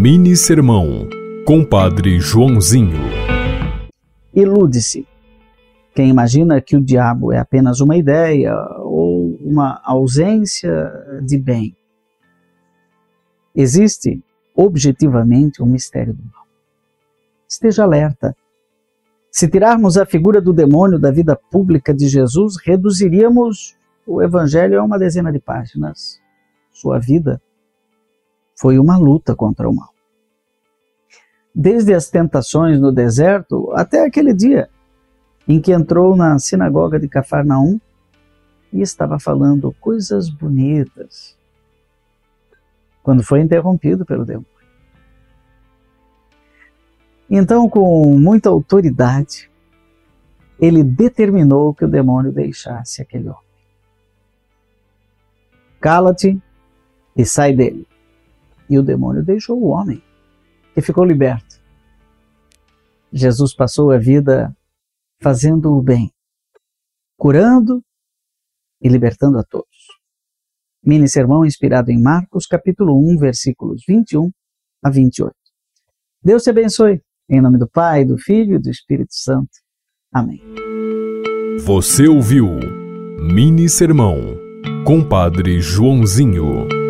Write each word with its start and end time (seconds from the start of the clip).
Mini 0.00 0.36
Sermão, 0.36 1.08
Compadre 1.44 2.20
Joãozinho. 2.20 3.00
Ilude-se. 4.32 5.04
Quem 5.92 6.08
imagina 6.08 6.60
que 6.60 6.76
o 6.76 6.80
diabo 6.80 7.32
é 7.32 7.38
apenas 7.40 7.80
uma 7.80 7.96
ideia 7.96 8.54
ou 8.84 9.36
uma 9.40 9.80
ausência 9.84 10.88
de 11.26 11.36
bem. 11.36 11.76
Existe 13.52 14.22
objetivamente 14.54 15.60
um 15.60 15.66
mistério 15.66 16.14
do 16.14 16.22
mal. 16.22 16.46
Esteja 17.48 17.82
alerta. 17.82 18.36
Se 19.32 19.48
tirarmos 19.48 19.98
a 19.98 20.06
figura 20.06 20.40
do 20.40 20.52
demônio 20.52 21.00
da 21.00 21.10
vida 21.10 21.34
pública 21.50 21.92
de 21.92 22.06
Jesus, 22.06 22.54
reduziríamos 22.64 23.76
o 24.06 24.22
evangelho 24.22 24.80
a 24.80 24.84
uma 24.84 24.96
dezena 24.96 25.32
de 25.32 25.40
páginas. 25.40 26.20
Sua 26.70 27.00
vida 27.00 27.42
foi 28.60 28.78
uma 28.78 28.96
luta 28.98 29.36
contra 29.36 29.68
o 29.68 29.74
mal. 29.74 29.97
Desde 31.54 31.94
as 31.94 32.08
tentações 32.08 32.80
no 32.80 32.92
deserto 32.92 33.72
até 33.74 34.04
aquele 34.04 34.32
dia 34.32 34.68
em 35.46 35.60
que 35.60 35.72
entrou 35.72 36.14
na 36.14 36.38
sinagoga 36.38 37.00
de 37.00 37.08
Cafarnaum 37.08 37.80
e 38.72 38.82
estava 38.82 39.18
falando 39.18 39.74
coisas 39.80 40.28
bonitas, 40.28 41.36
quando 43.02 43.24
foi 43.24 43.40
interrompido 43.40 44.04
pelo 44.04 44.26
demônio. 44.26 44.46
Então, 47.30 47.68
com 47.68 48.18
muita 48.18 48.50
autoridade, 48.50 49.50
ele 50.60 50.82
determinou 50.82 51.74
que 51.74 51.84
o 51.84 51.88
demônio 51.88 52.32
deixasse 52.32 53.00
aquele 53.00 53.28
homem. 53.28 53.42
Cala-te 55.80 56.42
e 57.16 57.24
sai 57.24 57.54
dele. 57.54 57.86
E 58.68 58.78
o 58.78 58.82
demônio 58.82 59.22
deixou 59.22 59.58
o 59.58 59.68
homem, 59.68 60.02
que 60.78 60.82
ficou 60.82 61.04
liberto. 61.04 61.60
Jesus 63.12 63.52
passou 63.52 63.90
a 63.90 63.98
vida 63.98 64.56
fazendo 65.20 65.72
o 65.72 65.82
bem, 65.82 66.12
curando 67.16 67.82
e 68.80 68.88
libertando 68.88 69.38
a 69.38 69.42
todos. 69.42 69.66
Mini 70.84 71.08
sermão 71.08 71.44
inspirado 71.44 71.90
em 71.90 72.00
Marcos, 72.00 72.46
capítulo 72.46 72.96
1, 73.12 73.18
versículos 73.18 73.82
21 73.88 74.30
a 74.84 74.90
28. 74.90 75.34
Deus 76.22 76.44
te 76.44 76.50
abençoe. 76.50 77.02
Em 77.28 77.40
nome 77.40 77.58
do 77.58 77.68
Pai, 77.68 78.04
do 78.04 78.16
Filho 78.16 78.54
e 78.54 78.58
do 78.62 78.70
Espírito 78.70 79.14
Santo. 79.14 79.50
Amém. 80.12 80.40
Você 81.64 82.06
ouviu 82.06 82.46
Mini 83.20 83.68
Sermão, 83.68 84.16
Compadre 84.86 85.60
Joãozinho. 85.60 86.87